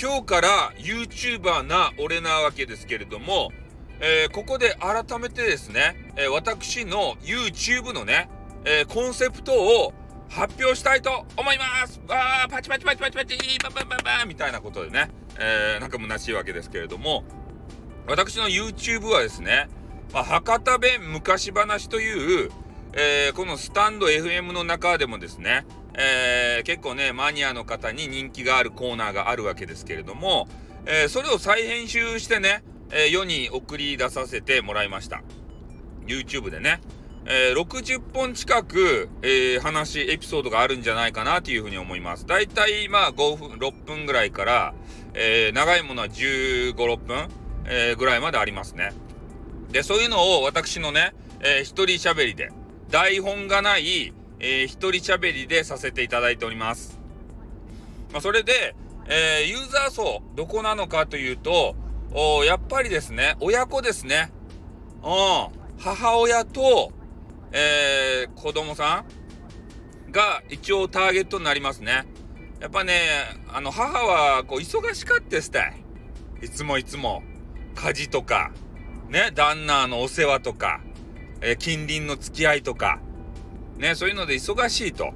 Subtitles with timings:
[0.00, 3.50] 今日から YouTuber な俺なわけですけれども、
[3.98, 8.30] えー、ここで改めてですね、えー、私の YouTube のね、
[8.64, 9.92] えー、コンセプトを
[10.28, 12.00] 発表したいと思います。
[12.06, 17.24] わーパチパチパチパチパチバンバンバンバンみたいなことでね、えー、なんか虚しいわけですけれども、
[18.06, 19.68] 私の YouTube はですね、
[20.12, 22.50] まあ、博多弁昔話という、
[22.92, 25.66] えー、このスタンド FM の中でもですね、
[26.00, 30.48] えー、結構ね、マニアの方に人気があるコーナーがあるわけですけれども、
[30.86, 35.22] えー、それを再編集してね、え世に送り出させてもらいました。
[36.06, 36.80] YouTube でね。
[37.26, 42.26] えー、60本近く、えー、話、エピソードがあるんじゃないかなというふうに思います。
[42.26, 44.74] だいたいまあ5分、6分ぐらいから、
[45.12, 47.28] えー、長いものは15、6分、
[47.66, 48.92] えぐらいまでありますね。
[49.70, 52.50] で、そういうのを私のね、えー、一人喋りで、
[52.88, 56.98] 台本がない、えー、一人喋りでさせていただいております。
[58.12, 58.74] まあ、それで、
[59.08, 61.74] えユーザー層、どこなのかというと、
[62.12, 64.32] おやっぱりですね、親子ですね。
[65.02, 65.58] うん。
[65.78, 66.92] 母親と、
[67.52, 69.04] えー、子供さ
[70.08, 72.06] んが一応ターゲットになりますね。
[72.60, 73.00] やっぱね、
[73.52, 75.84] あの、母は、こう、忙しかったしたい。
[76.42, 77.22] いつもいつも。
[77.74, 78.50] 家事とか、
[79.08, 80.80] ね、旦那のお世話とか、
[81.40, 83.00] えー、近隣の付き合いとか、
[83.78, 85.12] ね、そういうので忙しいと。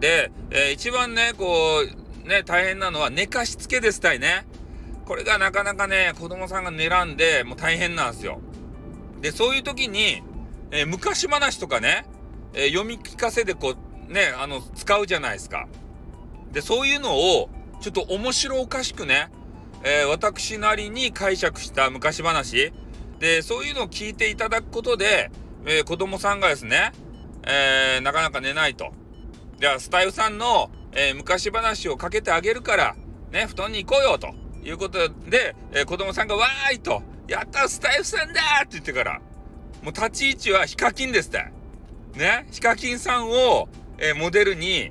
[0.00, 1.46] で、えー、一番ね、こ
[2.24, 4.46] う、ね、大変なのは寝かしつけですたいね。
[5.04, 8.40] これがなかなかね、子供さんが狙んで、もう大変なんですよ。
[9.20, 10.22] で、そういう時に、
[10.70, 12.06] えー、昔話とかね、
[12.54, 13.74] えー、読み聞かせでこ
[14.08, 15.68] う、ね、あの、使うじゃないですか。
[16.52, 19.30] で、そういうのを、ちょっと面白おかしくね、
[19.84, 22.72] えー、私なりに解釈した昔話。
[23.18, 25.30] で、そういうのを聞いていただくことで、
[25.66, 26.92] えー、子供さんがですね、
[27.46, 28.92] えー、なかなか寝ないと。
[29.58, 32.96] じゃあ、スタイフさんの、え昔話をかけてあげるから、
[33.30, 39.20] ね、布団に行こうよ、ということで、え子供さんがわーいと、やったスタイフさんだって言ってから、
[39.82, 41.44] もう立ち位置はヒカキンですって。
[42.16, 43.68] ね、ヒカキンさんを、
[43.98, 44.90] えー、モデルに、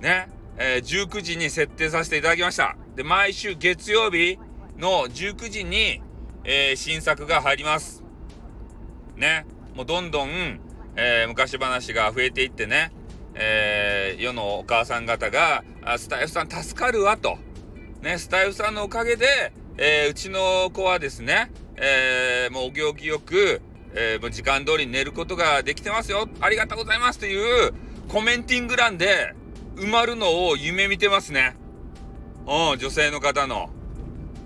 [0.00, 2.76] ね、えー、19時に設定させていただきました。
[2.96, 4.38] で、毎週月曜日
[4.78, 6.02] の19時に、
[6.44, 8.02] えー、新作が入ります。
[9.16, 10.60] ね、もうどんどん、
[10.96, 12.92] え昔話が増えていってね、
[13.34, 17.38] え世のお母さん方が、あスタイフさん助かるわと。
[18.02, 23.62] ね、スタイフさんのおかげで、えうちの子はですね、えー、もうお行儀よく、
[23.94, 26.28] えー、もう時間通りに寝ることができてますよ。
[26.40, 27.72] ありがとうございますという
[28.08, 29.34] コメンティング欄で
[29.76, 31.56] 埋まるのを夢見てますね。
[32.46, 33.70] うん、女性の方の。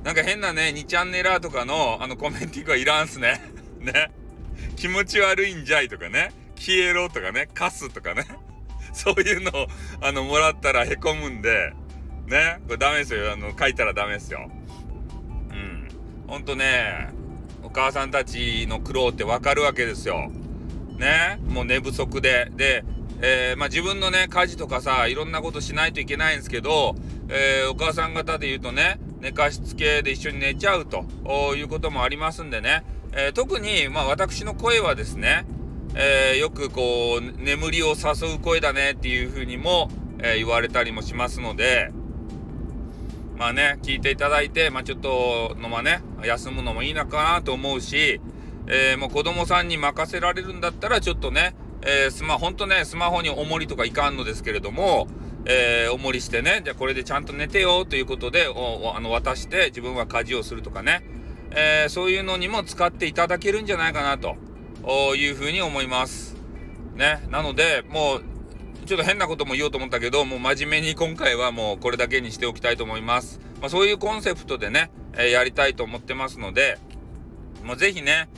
[0.04, 3.40] なんか変なね、2チャンネラーとかのあのコメンティングはいらんすね。
[3.80, 4.12] ね。
[4.76, 6.32] 気持ち悪いんじゃいとかね。
[6.56, 7.48] 消えろとかね。
[7.54, 8.24] カスとかね。
[8.92, 9.66] そういうのを、
[10.00, 11.72] あの、もらったらへこむんで、
[12.26, 12.58] ね。
[12.66, 13.32] これダメですよ。
[13.32, 14.50] あの、書いたらダメですよ。
[15.50, 15.88] うん。
[16.26, 17.08] ほんとね、
[17.62, 20.30] お母さんたちの苦労ってわかるわけですよ。
[20.98, 21.38] ね。
[21.46, 22.48] もう寝不足で。
[22.56, 22.84] で、
[23.22, 26.94] えー、まあ、自分のね、家事とかさ、いろんなことしないといけないんですけど、
[27.28, 31.06] えー、お母さん方で言うとね、寝かしつけで一緒に寝ちゃうと
[31.56, 32.84] いうこともありますんでね、
[33.16, 35.47] えー、特に、まあ、私の声はですね、
[35.94, 39.91] えよくこう、眠りを誘う声だねっていうふうにも、
[40.22, 41.91] え言われたりもしますので、
[43.38, 48.21] まあね、聞いていただいて、まあちょっとのまね、休むのもいいのかなと思うし、
[48.66, 55.06] えー、もう子供さんに任せられるんだったら、ちょっとね、えー、スマ、ほんとね、スマホに重りとかいかんのですけれども、
[55.44, 61.03] えー、重りしてね、じゃあこれでちゃんと寝てよということで、おあの渡して自分は家事をするとかね、
[61.50, 64.36] えー、そういうのにも使っていただけるんじゃないかなと
[65.14, 66.36] いうふうに思います。
[66.94, 67.26] ね。
[67.30, 68.22] なので、もう
[68.86, 73.40] ちょっと変なことも言おうと思ったけど、もう真面目に今回はもうこれだけにしておきたいと思います。
[73.60, 76.78] まあ、そういうコンセプトでね、え、やりたいと思ってますので、
[77.64, 78.28] もうぜひね、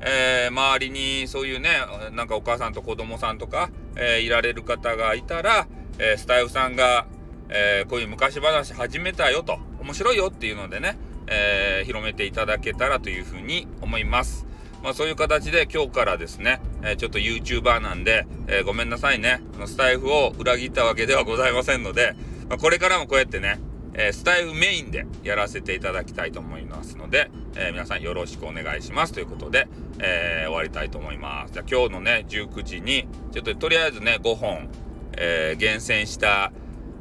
[0.00, 1.70] えー、周りにそういうね、
[2.12, 5.66] なんかお母さんと子供さんとか、えー、いられる方がいたら、
[5.98, 7.06] えスタイフさんが、
[7.48, 14.46] えこういう昔話始めたよと、面白いよっていうのでね、え広めていただけたらというふうに思います。
[14.82, 19.40] まあそういう形で今日からですね、えー、ちょっと YouTuber なんで、えー、ごめんなさいね。
[19.66, 22.14] スタイフを裏切ったわけではございませんので、
[22.48, 23.60] まあ、これからもこうやってね、
[23.94, 29.68] え、スタイフメインでやらせていただきたいと思いますので、え皆さんよろしくお願いしますということで、
[30.00, 31.54] え終わりたいと思います。
[31.54, 34.68] じゃあ今日のね、19時に、ちょっととりあえずね、5本、
[35.16, 36.52] え厳選した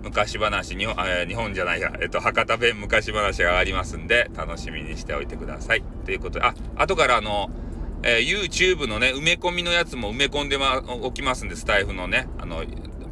[0.03, 5.83] 昔話日本、え、日本じゃないや、えっと、博多弁昔話がありますんで、楽しみにしておいてください。
[6.05, 7.49] ということで、あ、後からあの、
[8.03, 12.63] えー、YouTube のね、埋め込みのやつも埋め込んでま、おきますんで、スタイフのね、あの、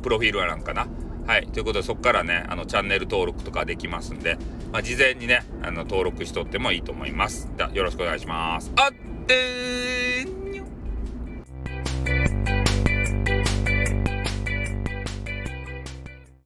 [0.04, 0.88] プロフィール欄かな。
[1.26, 1.48] はい。
[1.48, 4.38] ということで、そこからね、あの、チャンネル登録とかできますんで、
[4.74, 7.50] まあ、事前にね、あの、登録しとってもいいと思います。
[7.58, 8.72] じゃよろしくお願いします。
[8.76, 10.41] あってー